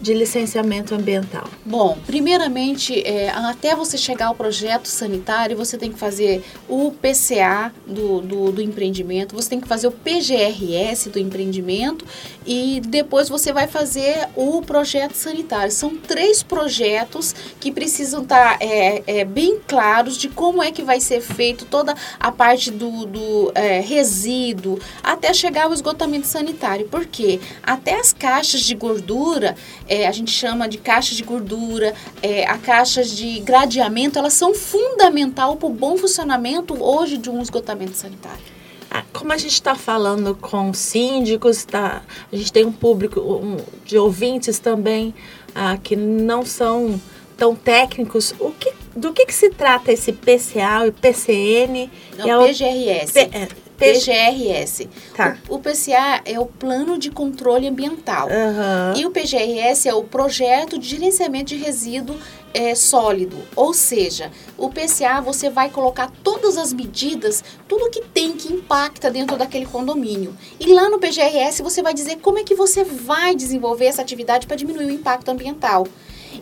[0.00, 1.48] De licenciamento ambiental?
[1.64, 7.72] Bom, primeiramente, é, até você chegar ao projeto sanitário, você tem que fazer o PCA
[7.86, 12.04] do, do, do, empreendimento, você tem que fazer o PGRS do empreendimento
[12.46, 15.72] e depois você vai fazer o projeto sanitário.
[15.72, 20.82] São três projetos que precisam estar tá, é, é, bem claros de como é que
[20.82, 26.86] vai ser feito toda a parte do, do é, resíduo até chegar ao esgotamento sanitário.
[26.88, 29.56] Porque até as caixas de gordura
[29.88, 34.54] é, a gente chama de caixas de gordura, é, a caixas de gradeamento, elas são
[34.54, 38.56] fundamental para o bom funcionamento hoje de um esgotamento sanitário.
[38.90, 43.56] Ah, como a gente está falando com síndicos, tá, a gente tem um público um,
[43.84, 45.14] de ouvintes também
[45.54, 47.00] ah, que não são
[47.36, 51.90] tão técnicos, o que, do que, que se trata esse PCA e PCN?
[52.16, 53.12] Não, é o PGRS.
[53.12, 54.88] P, é, PGRS.
[55.14, 55.36] Tá.
[55.48, 58.28] O, o, PCA é o Plano de Controle Ambiental.
[58.28, 58.98] Uhum.
[59.00, 62.16] E o PGRS é o Projeto de Gerenciamento de Resíduo
[62.54, 63.36] é, Sólido.
[63.54, 69.10] Ou seja, o PCA você vai colocar todas as medidas, tudo que tem que impacta
[69.10, 70.34] dentro daquele condomínio.
[70.58, 74.46] E lá no PGRS você vai dizer como é que você vai desenvolver essa atividade
[74.46, 75.86] para diminuir o impacto ambiental.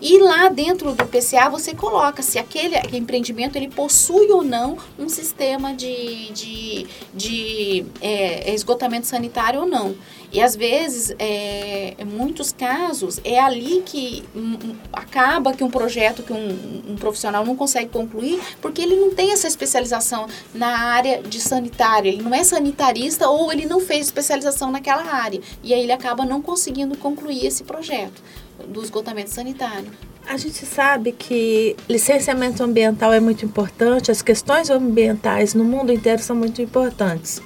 [0.00, 5.08] E lá dentro do PCA você coloca se aquele, empreendimento ele possui ou não um
[5.08, 9.94] sistema de, de, de é, esgotamento sanitário ou não.
[10.34, 16.24] E às vezes, é, em muitos casos, é ali que um, acaba que um projeto
[16.24, 21.22] que um, um, profissional não consegue concluir, porque ele não tem essa especialização na área
[21.22, 25.40] de sanitária, ele não é sanitarista ou ele não fez especialização naquela área.
[25.62, 28.20] E aí ele acaba não conseguindo concluir esse projeto
[28.68, 29.90] do esgotamento sanitário.
[30.26, 36.22] A gente sabe que licenciamento ambiental é muito importante, as questões ambientais no mundo inteiro
[36.22, 37.42] são muito importantes.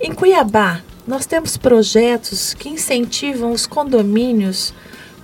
[0.00, 4.72] Em Cuiabá, nós temos projetos que incentivam os condomínios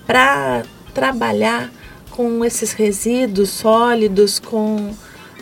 [0.07, 1.72] para trabalhar
[2.11, 4.94] com esses resíduos sólidos, com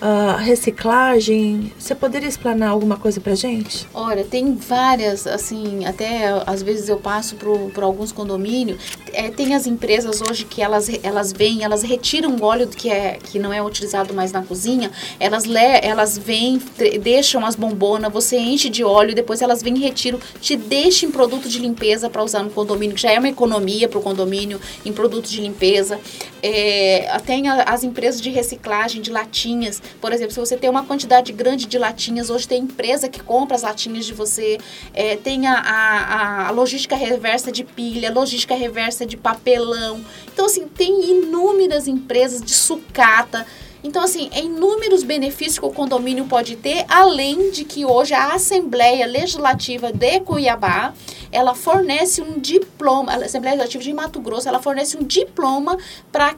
[0.04, 1.72] uh, reciclagem.
[1.78, 3.86] Você poderia explanar alguma coisa para gente?
[3.94, 8.96] Olha, tem várias, assim, até às vezes eu passo por alguns condomínios.
[9.14, 13.18] É, tem as empresas hoje que elas, elas vêm, elas retiram o óleo que, é,
[13.22, 16.60] que não é utilizado mais na cozinha, elas, le, elas vêm,
[17.00, 21.12] deixam as bombonas, você enche de óleo, depois elas vêm e retiram, te deixam em
[21.12, 24.60] produto de limpeza para usar no condomínio, que já é uma economia para o condomínio
[24.84, 25.98] em produtos de limpeza.
[26.42, 31.32] É, tem as empresas de reciclagem de latinhas, por exemplo, se você tem uma quantidade
[31.32, 34.58] grande de latinhas, hoje tem empresa que compra as latinhas de você,
[34.92, 40.04] é, tem a, a, a, logística reversa de pilha, logística reversa de papelão.
[40.32, 43.46] Então, assim, tem inúmeras empresas de sucata.
[43.82, 48.32] Então, assim, é inúmeros benefícios que o condomínio pode ter, além de que hoje a
[48.32, 50.94] Assembleia Legislativa de Cuiabá
[51.30, 55.76] ela fornece um diploma, a Assembleia Legislativa de Mato Grosso, ela fornece um diploma
[56.12, 56.32] para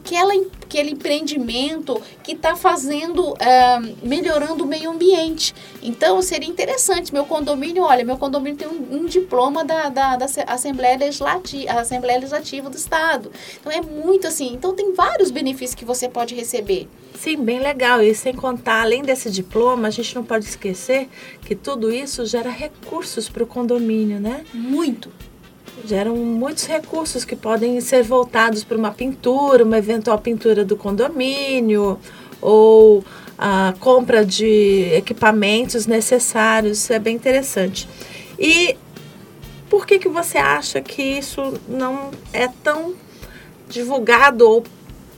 [0.66, 5.54] aquele empreendimento que está fazendo, uh, melhorando o meio ambiente.
[5.82, 10.26] Então, seria interessante, meu condomínio, olha, meu condomínio tem um, um diploma da, da, da,
[10.48, 13.30] Assembleia Legislativa, Assembleia Legislativa do Estado.
[13.60, 16.88] Então, é muito assim, então tem vários benefícios que você pode receber.
[17.14, 18.02] Sim, bem legal.
[18.02, 21.08] E sem contar, além desse diploma, a gente não pode esquecer
[21.42, 24.44] que tudo isso gera recursos para o condomínio, né?
[24.52, 25.10] Muito.
[25.84, 31.98] Geram muitos recursos que podem ser voltados para uma pintura, uma eventual pintura do condomínio,
[32.40, 33.04] ou
[33.38, 36.78] a compra de equipamentos necessários.
[36.78, 37.88] Isso é bem interessante.
[38.38, 38.76] E
[39.68, 42.94] por que, que você acha que isso não é tão
[43.68, 44.64] divulgado ou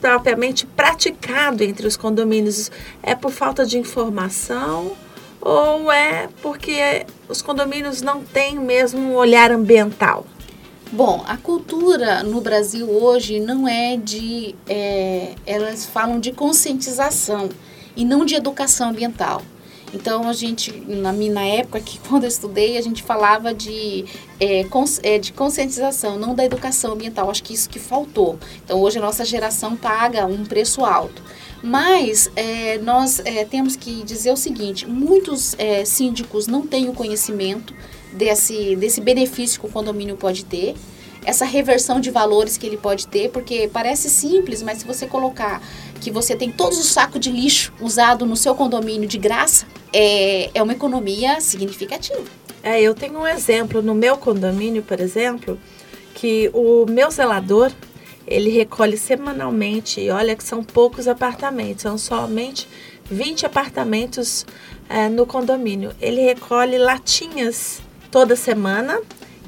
[0.01, 2.69] propriamente praticado entre os condomínios?
[3.01, 4.91] É por falta de informação
[5.41, 10.25] ou é porque os condomínios não têm mesmo um olhar ambiental?
[10.91, 14.55] Bom, a cultura no Brasil hoje não é de.
[14.67, 17.47] É, elas falam de conscientização
[17.95, 19.43] e não de educação ambiental.
[19.93, 24.03] Então a gente, na minha época, que quando eu estudei, a gente falava de,
[24.39, 27.29] é, cons, é, de conscientização, não da educação ambiental.
[27.29, 28.39] Acho que isso que faltou.
[28.65, 31.21] Então hoje a nossa geração paga um preço alto.
[31.61, 36.93] Mas é, nós é, temos que dizer o seguinte: muitos é, síndicos não têm o
[36.93, 37.75] conhecimento
[38.13, 40.75] desse, desse benefício que o condomínio pode ter,
[41.25, 45.61] essa reversão de valores que ele pode ter, porque parece simples, mas se você colocar
[45.99, 50.49] que você tem todos os sacos de lixo usado no seu condomínio de graça, é,
[50.53, 52.23] é uma economia significativa.
[52.63, 55.59] É, eu tenho um exemplo no meu condomínio, por exemplo,
[56.15, 57.71] que o meu zelador
[58.25, 62.67] ele recolhe semanalmente, e olha que são poucos apartamentos, são somente
[63.09, 64.45] 20 apartamentos
[64.87, 65.91] é, no condomínio.
[65.99, 68.99] Ele recolhe latinhas toda semana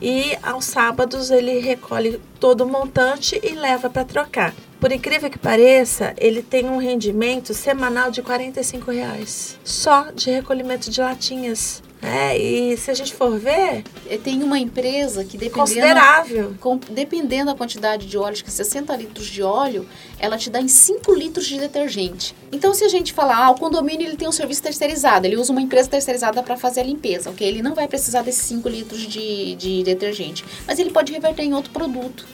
[0.01, 4.53] e aos sábados ele recolhe todo o montante e leva para trocar.
[4.79, 10.89] Por incrível que pareça, ele tem um rendimento semanal de 45 reais só de recolhimento
[10.89, 11.83] de latinhas.
[12.01, 13.83] É, e se a gente for ver.
[14.23, 15.59] Tem uma empresa que dependendo.
[15.59, 16.55] Considerável.
[16.59, 19.87] Com, dependendo da quantidade de óleo, que 60 litros de óleo,
[20.19, 22.35] ela te dá em 5 litros de detergente.
[22.51, 25.51] Então, se a gente falar, ah, o condomínio ele tem um serviço terceirizado, ele usa
[25.51, 27.47] uma empresa terceirizada para fazer a limpeza, ok?
[27.47, 30.43] Ele não vai precisar desses 5 litros de, de detergente.
[30.67, 32.25] Mas ele pode reverter em outro produto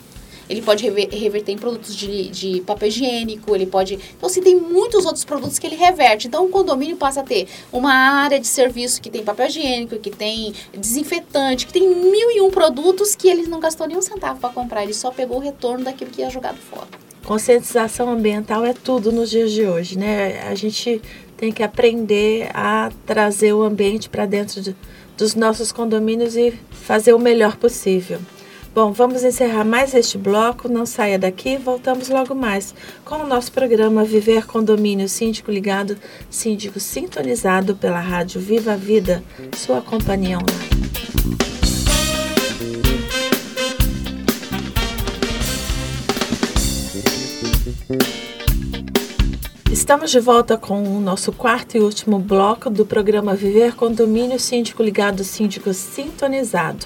[0.49, 3.95] ele pode reverter em produtos de, de papel higiênico, ele pode.
[3.95, 6.27] Então, assim, tem muitos outros produtos que ele reverte.
[6.27, 10.09] Então, o condomínio passa a ter uma área de serviço que tem papel higiênico, que
[10.09, 14.49] tem desinfetante, que tem mil e um produtos que ele não gastou nenhum centavo para
[14.49, 16.87] comprar, ele só pegou o retorno daquilo que ia jogado fora.
[17.25, 20.47] Conscientização ambiental é tudo nos dias de hoje, né?
[20.47, 21.01] A gente
[21.35, 24.75] tem que aprender a trazer o ambiente para dentro de,
[25.17, 28.19] dos nossos condomínios e fazer o melhor possível.
[28.77, 30.69] Bom, vamos encerrar mais este bloco.
[30.69, 35.97] Não saia daqui, voltamos logo mais com o nosso programa Viver Condomínio Síndico Ligado,
[36.29, 39.23] Síndico Sintonizado pela Rádio Viva a Vida,
[39.55, 40.77] sua companhia online.
[49.71, 54.83] Estamos de volta com o nosso quarto e último bloco do programa Viver Condomínio Síndico
[54.83, 56.85] Ligado, Síndico Sintonizado.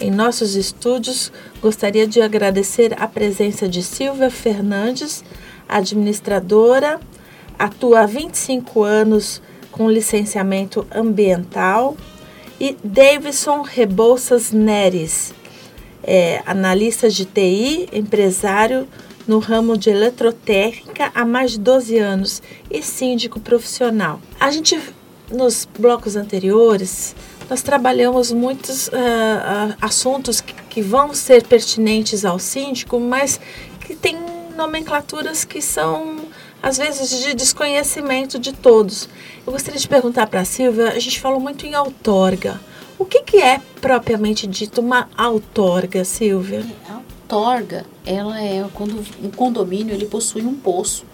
[0.00, 5.22] Em nossos estúdios, gostaria de agradecer a presença de Silvia Fernandes,
[5.68, 6.98] administradora,
[7.58, 11.98] atua há 25 anos com licenciamento ambiental,
[12.58, 15.34] e Davidson Rebouças Neres,
[16.02, 18.88] é, analista de TI, empresário
[19.28, 24.18] no ramo de eletrotécnica há mais de 12 anos e síndico profissional.
[24.40, 24.80] A gente,
[25.30, 27.14] nos blocos anteriores,
[27.50, 33.40] nós trabalhamos muitos uh, assuntos que, que, vão ser pertinentes ao síndico, mas
[33.80, 34.16] que tem
[34.56, 36.18] nomenclaturas que são,
[36.62, 39.08] às vezes, de desconhecimento de todos.
[39.44, 42.60] Eu gostaria de perguntar para a Silvia, a gente falou muito em outorga.
[42.96, 46.64] O que, que é propriamente dito uma outorga, Silvia?
[46.88, 51.04] A outorga, ela é quando um condomínio ele possui um poço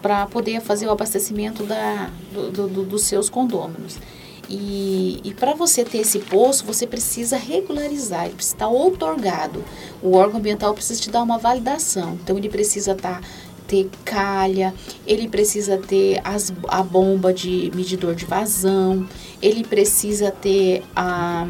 [0.00, 3.98] para poder fazer o abastecimento da, do, do, dos seus condôminos.
[4.48, 9.64] E, e para você ter esse poço, você precisa regularizar, ele precisa estar outorgado.
[10.02, 12.18] O órgão ambiental precisa te dar uma validação.
[12.22, 13.20] Então, ele precisa estar
[13.66, 14.74] ter calha,
[15.06, 19.08] ele precisa ter as, a bomba de medidor de vazão,
[19.40, 21.46] ele precisa ter a,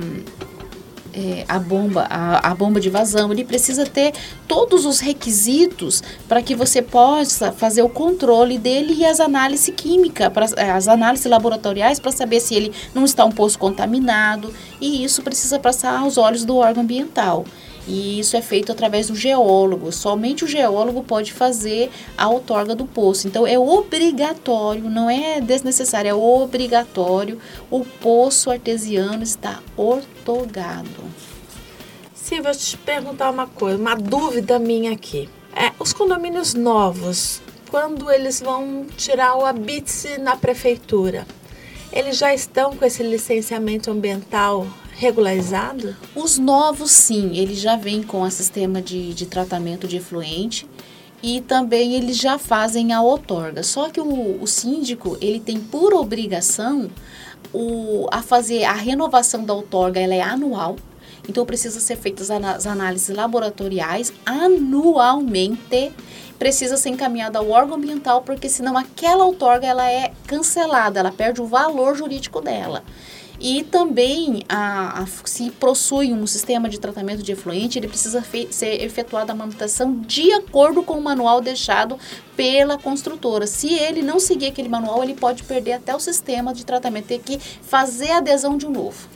[1.15, 4.13] é, a bomba, a, a, bomba de vazão, ele precisa ter
[4.49, 10.53] todos os requisitos para que você possa fazer o controle dele e as análises químicas,
[10.57, 15.23] é, as análises laboratoriais para saber se ele não está um poço contaminado e isso
[15.23, 17.45] precisa passar aos olhos do órgão ambiental.
[17.87, 19.93] E isso é feito através do geólogo.
[19.93, 23.27] Somente o geólogo pode fazer a outorga do poço.
[23.27, 27.39] Então é obrigatório, não é desnecessário, é obrigatório
[27.71, 31.05] o poço artesiano estar ortogado.
[32.15, 35.29] Silvia, vou te perguntar uma coisa, uma dúvida minha aqui.
[35.55, 41.27] É, os condomínios novos, quando eles vão tirar o habite na prefeitura,
[41.93, 45.97] eles já estão com esse licenciamento ambiental regularizado?
[46.15, 50.67] Os novos, sim, eles já vêm com o sistema de, de tratamento de efluente
[51.23, 53.63] e também eles já fazem a outorga.
[53.63, 56.91] Só que o, o síndico, ele tem por obrigação
[57.53, 60.77] o, a fazer a renovação da outorga, ela é anual,
[61.29, 65.93] então precisa ser feitas as análises laboratoriais anualmente,
[66.39, 71.41] precisa ser encaminhada ao órgão ambiental, porque senão aquela outorga ela é cancelada, ela perde
[71.41, 72.83] o valor jurídico dela.
[73.41, 78.83] E também, a, a, se possui um sistema de tratamento de efluente, ele precisa ser
[78.83, 81.99] efetuada a manutenção de acordo com o manual deixado
[82.37, 83.47] pela construtora.
[83.47, 87.19] Se ele não seguir aquele manual, ele pode perder até o sistema de tratamento, ter
[87.19, 89.09] que fazer a adesão de um novo.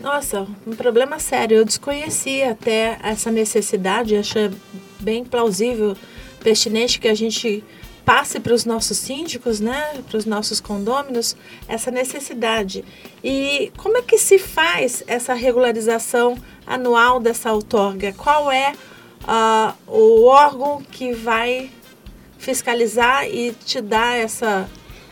[0.00, 1.58] Nossa, um problema sério.
[1.58, 4.50] Eu desconhecia até essa necessidade, achei
[4.98, 5.96] bem plausível,
[6.42, 7.62] pertinente que a gente
[8.10, 11.36] passe para os nossos síndicos, né, para os nossos condôminos,
[11.68, 12.84] essa necessidade.
[13.22, 16.36] E como é que se faz essa regularização
[16.66, 18.12] anual dessa outorga?
[18.14, 18.72] Qual é
[19.22, 21.70] uh, o órgão que vai
[22.36, 24.68] fiscalizar e te dar essa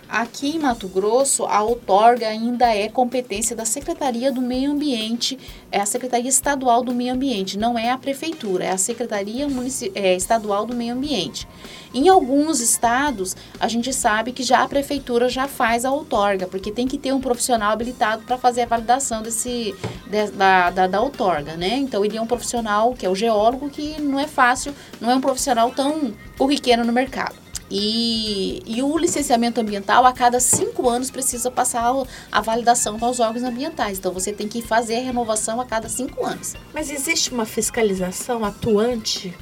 [0.09, 5.39] Aqui em Mato Grosso, a outorga ainda é competência da Secretaria do Meio Ambiente,
[5.71, 9.47] é a Secretaria Estadual do Meio Ambiente, não é a Prefeitura, é a Secretaria
[9.95, 11.47] é, Estadual do Meio Ambiente.
[11.93, 16.73] Em alguns estados, a gente sabe que já a Prefeitura já faz a outorga, porque
[16.73, 19.75] tem que ter um profissional habilitado para fazer a validação desse,
[20.07, 21.77] de, da, da, da outorga, né?
[21.77, 25.15] Então, ele é um profissional, que é o geólogo, que não é fácil, não é
[25.15, 27.48] um profissional tão corriqueiro no mercado.
[27.71, 31.93] E, e, o licenciamento ambiental, a cada cinco anos, precisa passar
[32.33, 33.99] a validação aos órgãos ambientais.
[33.99, 36.55] Então, você tem que fazer a renovação a cada cinco anos.
[36.73, 39.35] Mas existe uma fiscalização atuante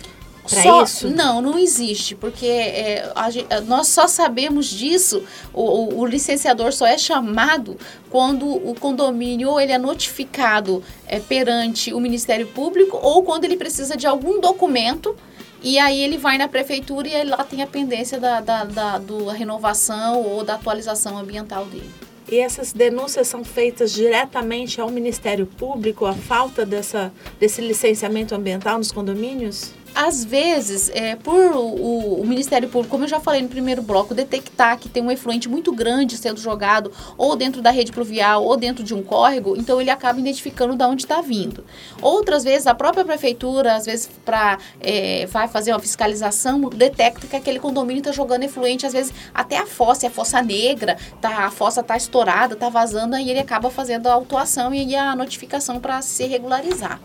[0.48, 1.10] para isso?
[1.10, 5.22] Não, não existe, porque é, a, nós só sabemos disso,
[5.52, 7.76] o, o, o, licenciador só é chamado
[8.10, 13.56] quando o condomínio ou ele é notificado é, perante o Ministério Público ou quando ele
[13.56, 15.16] precisa de algum documento
[15.62, 19.32] e aí ele vai na prefeitura e lá tem a pendência da, da, da, da
[19.32, 21.90] renovação ou da atualização ambiental dele.
[22.28, 28.78] E essas denúncias são feitas diretamente ao Ministério Público, a falta dessa, desse licenciamento ambiental
[28.78, 29.72] nos condomínios?
[29.96, 34.14] Às vezes, é, por o, o, Ministério Público, como eu já falei no primeiro bloco,
[34.14, 38.58] detectar que tem um efluente muito grande sendo jogado ou dentro da rede pluvial ou
[38.58, 41.64] dentro de um córrego, então ele acaba identificando de onde está vindo.
[42.02, 47.34] Outras vezes, a própria prefeitura, às vezes, para é, vai fazer uma fiscalização, detecta que
[47.34, 51.46] aquele condomínio está jogando efluente, às vezes até a fossa, é a fossa negra, tá,
[51.46, 55.80] a fossa está estourada, está vazando, e ele acaba fazendo a autuação e a notificação
[55.80, 57.00] para se regularizar.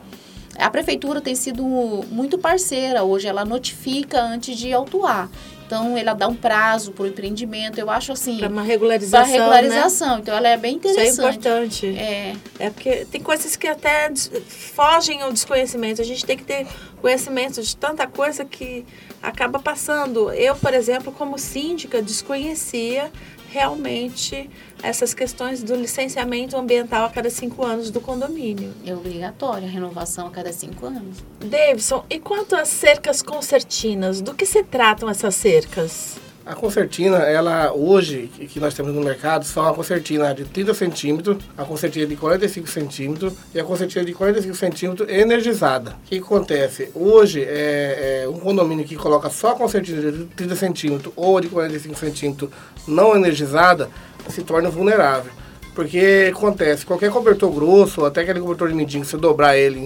[0.58, 5.30] A prefeitura tem sido muito parceira hoje, ela notifica antes de autuar.
[5.72, 7.80] Então, ela dá um prazo para o empreendimento.
[7.80, 8.40] Eu acho assim.
[8.40, 9.26] Para uma regularização.
[9.26, 10.16] Para regularização.
[10.16, 10.20] Né?
[10.22, 11.08] Então, ela é bem interessante.
[11.08, 11.88] Isso é importante.
[11.98, 12.36] É.
[12.60, 14.12] É porque tem coisas que até
[14.50, 16.02] fogem ao desconhecimento.
[16.02, 16.68] A gente tem que ter
[17.02, 18.86] conhecimento de tanta coisa que
[19.24, 20.30] acaba passando.
[20.34, 23.10] Eu, por exemplo, como síndica, desconhecia
[23.52, 24.50] realmente
[24.82, 28.74] essas questões do licenciamento ambiental a cada cinco anos do condomínio.
[28.86, 31.18] É obrigatório a renovação a cada cinco anos.
[31.40, 36.16] Davidson, e quanto às cercas concertinas, do que se tratam essas cercas?
[36.44, 41.38] A concertina, ela hoje, que nós temos no mercado, são a concertina de 30 centímetros,
[41.56, 45.92] a concertina de 45 centímetros e a concertina de 45 centímetros energizada.
[45.92, 46.90] O que acontece?
[46.96, 51.48] Hoje, é, é, um condomínio que coloca só a concertina de 30 centímetros ou de
[51.48, 52.50] 45 centímetros
[52.88, 53.88] não energizada,
[54.28, 55.32] se torna vulnerável.
[55.76, 59.80] Porque acontece, qualquer cobertor grosso, até aquele cobertor de mindinho, se você dobrar ele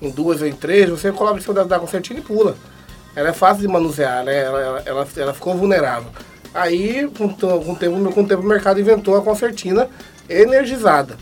[0.00, 2.56] em, em duas ou em três, você coloca em cima da, da concertina e pula
[3.14, 4.44] ela é fácil de manusear, né?
[4.44, 6.10] Ela, ela, ela, ela ficou vulnerável.
[6.54, 9.88] Aí, com, com, o tempo, com o tempo, o mercado inventou a concertina
[10.28, 11.14] energizada.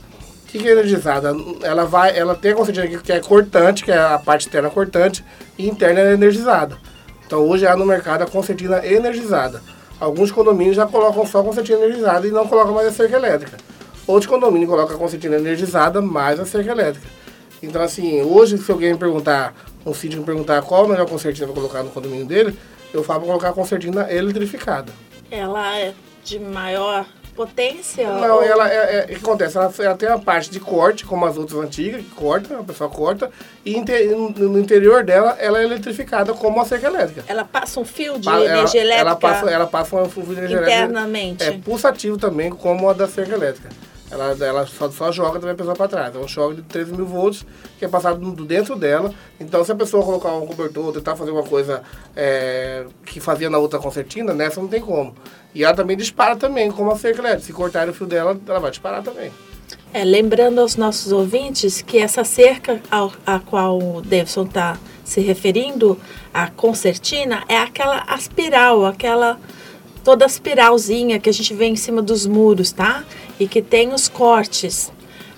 [0.44, 1.34] O que, que é energizada?
[1.62, 5.24] Ela, vai, ela tem a concertina que é cortante, que é a parte externa cortante,
[5.58, 6.78] e interna é energizada.
[7.26, 9.60] Então, hoje há no mercado a concertina energizada.
[9.98, 13.56] Alguns condomínios já colocam só a concertina energizada e não colocam mais a cerca elétrica.
[14.06, 17.06] Outros condomínios colocam a concertina energizada mais a cerca elétrica.
[17.62, 19.54] Então, assim, hoje, se alguém me perguntar
[19.86, 22.58] um síndico me perguntar qual a melhor concertina para colocar no condomínio dele,
[22.92, 24.92] eu falo para colocar a concertina eletrificada.
[25.30, 27.06] Ela é de maior
[27.36, 28.10] potência?
[28.10, 28.42] Não, ou...
[28.42, 29.56] ela é, é, o que acontece?
[29.56, 32.88] Ela, ela, tem uma parte de corte, como as outras antigas, que corta, a pessoa
[32.88, 33.30] corta,
[33.64, 37.24] e no interior dela ela é eletrificada como a cerca elétrica.
[37.28, 39.08] Ela passa um fio de ela, energia elétrica?
[39.08, 41.42] Ela passa, ela passa um fio de energia internamente.
[41.42, 41.54] elétrica.
[41.54, 43.68] É pulsativo também, como a da cerca elétrica.
[44.10, 46.14] Ela, ela só, só joga também a pessoa para trás.
[46.14, 47.44] É um choque de 13 mil volts
[47.78, 49.12] que é passado dentro dela.
[49.40, 51.82] Então, se a pessoa colocar um cobertor, tentar fazer uma coisa
[52.14, 55.14] é, que fazia na outra concertina, nessa não tem como.
[55.54, 57.38] E ela também dispara também, como a cerca.
[57.40, 59.32] Se cortar o fio dela, ela vai disparar também.
[59.92, 65.20] É, lembrando aos nossos ouvintes que essa cerca ao, a qual o Davidson está se
[65.20, 65.98] referindo
[66.34, 69.38] à concertina é aquela aspiral, aquela
[70.04, 73.04] toda aspiralzinha que a gente vê em cima dos muros, tá?
[73.38, 74.92] E que tem os cortes.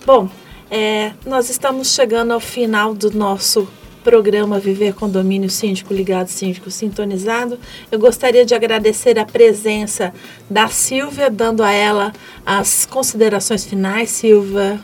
[0.07, 0.29] Bom,
[0.71, 3.69] é, nós estamos chegando ao final do nosso
[4.05, 7.59] programa Viver Condomínio Síndico Ligado, Síndico Sintonizado.
[7.91, 10.15] Eu gostaria de agradecer a presença
[10.49, 12.13] da Silvia, dando a ela
[12.45, 14.11] as considerações finais.
[14.11, 14.81] Silvia.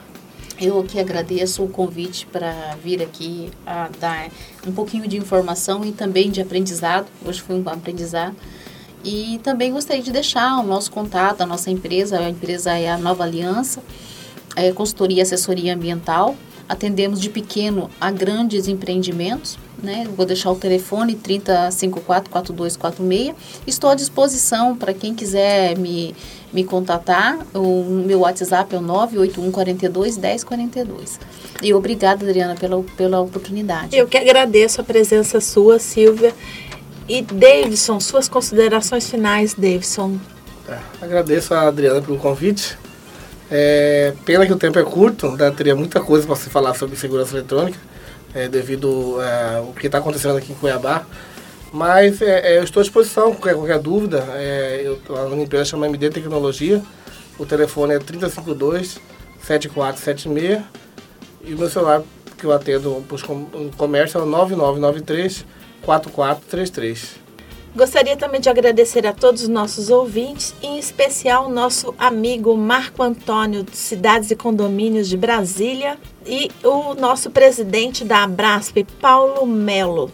[0.61, 4.29] Eu que agradeço o convite para vir aqui a dar
[4.67, 7.07] um pouquinho de informação e também de aprendizado.
[7.25, 8.37] Hoje foi um aprendizado.
[9.05, 12.97] E também gostaria de deixar o nosso contato, a nossa empresa, a empresa é a
[12.97, 13.83] Nova Aliança,
[14.57, 16.35] é consultoria e assessoria ambiental.
[16.67, 19.59] Atendemos de pequeno a grandes empreendimentos.
[19.83, 20.07] Né?
[20.17, 23.35] Vou deixar o telefone 3054-4246.
[23.67, 26.17] Estou à disposição para quem quiser me,
[26.51, 27.39] me contatar.
[27.53, 31.21] O meu WhatsApp é o 98142 1042.
[31.63, 33.95] E obrigada, Adriana, pela, pela oportunidade.
[33.95, 36.33] Eu que agradeço a presença sua, Silvia.
[37.09, 40.19] E Davidson, suas considerações finais, Davidson.
[40.67, 42.79] É, agradeço a Adriana pelo convite.
[43.51, 45.51] É, pena que o tempo é curto, né?
[45.51, 47.79] teria muita coisa para se falar sobre segurança eletrônica,
[48.35, 51.05] é, devido é, ao que está acontecendo aqui em Cuiabá.
[51.71, 54.25] Mas é, é, eu estou à disposição, qualquer, qualquer dúvida.
[54.35, 56.83] É, eu, a minha empresa chama MD Tecnologia.
[57.39, 59.01] O telefone é 352
[59.43, 60.63] 7476
[61.45, 62.03] e o meu celular
[62.39, 63.05] que eu atendo
[63.53, 65.45] no comércio é o 9993
[65.85, 67.25] 4433.
[67.77, 73.65] Gostaria também de agradecer a todos os nossos ouvintes, em especial nosso amigo Marco Antônio
[73.65, 80.13] de Cidades e Condomínios de Brasília e o nosso presidente da Abrasp, Paulo Melo.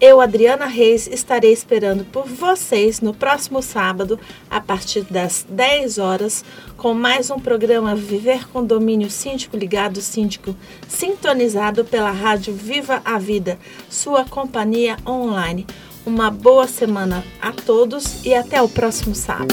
[0.00, 4.18] Eu, Adriana Reis, estarei esperando por vocês no próximo sábado,
[4.48, 6.44] a partir das 10 horas,
[6.76, 10.54] com mais um programa Viver Condomínio Síndico Ligado Síndico,
[10.86, 13.58] sintonizado pela rádio Viva a Vida,
[13.90, 15.66] sua companhia online.
[16.06, 19.52] Uma boa semana a todos e até o próximo sábado.